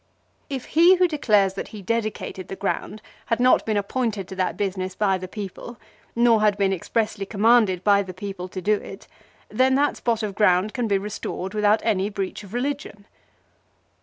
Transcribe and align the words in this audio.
"If 0.57 0.65
he 0.73 0.95
who 0.95 1.07
declares 1.07 1.53
that 1.53 1.67
he 1.67 1.83
dedicated 1.83 2.47
the 2.47 2.55
ground 2.55 3.03
had 3.27 3.39
not 3.39 3.67
been 3.67 3.77
appointed 3.77 4.27
to 4.29 4.35
that 4.37 4.57
business 4.57 4.95
by 4.95 5.19
the 5.19 5.27
people, 5.27 5.77
nor 6.15 6.41
had 6.41 6.57
been 6.57 6.73
expressly 6.73 7.23
commanded 7.23 7.83
by 7.83 8.01
the 8.01 8.11
people 8.15 8.47
to 8.47 8.63
do 8.63 8.73
it, 8.77 9.07
then 9.49 9.75
that 9.75 9.97
spot 9.97 10.23
of 10.23 10.33
ground 10.33 10.73
can 10.73 10.87
be 10.87 10.97
restored 10.97 11.53
without 11.53 11.81
any 11.83 12.09
breach 12.09 12.43
of 12.43 12.51
religion." 12.55 13.05